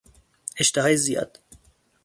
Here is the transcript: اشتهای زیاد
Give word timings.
اشتهای 0.57 0.97
زیاد 0.97 1.39